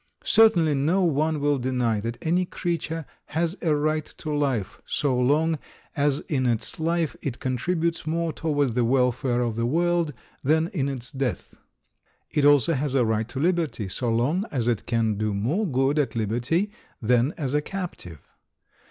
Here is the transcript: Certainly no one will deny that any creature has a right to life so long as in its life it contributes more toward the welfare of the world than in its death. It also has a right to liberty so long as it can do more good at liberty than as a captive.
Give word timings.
Certainly 0.23 0.73
no 0.73 1.03
one 1.03 1.39
will 1.39 1.59
deny 1.59 1.99
that 1.99 2.17
any 2.23 2.43
creature 2.43 3.05
has 3.27 3.55
a 3.61 3.75
right 3.75 4.03
to 4.17 4.33
life 4.33 4.81
so 4.83 5.15
long 5.15 5.59
as 5.95 6.21
in 6.21 6.47
its 6.47 6.79
life 6.79 7.15
it 7.21 7.39
contributes 7.39 8.07
more 8.07 8.33
toward 8.33 8.73
the 8.73 8.83
welfare 8.83 9.41
of 9.41 9.55
the 9.55 9.67
world 9.67 10.11
than 10.43 10.69
in 10.69 10.89
its 10.89 11.11
death. 11.11 11.53
It 12.31 12.45
also 12.45 12.73
has 12.73 12.95
a 12.95 13.05
right 13.05 13.27
to 13.29 13.39
liberty 13.39 13.87
so 13.89 14.09
long 14.11 14.43
as 14.49 14.67
it 14.67 14.87
can 14.87 15.19
do 15.19 15.35
more 15.35 15.67
good 15.67 15.99
at 15.99 16.15
liberty 16.15 16.71
than 16.99 17.33
as 17.37 17.53
a 17.53 17.61
captive. 17.61 18.27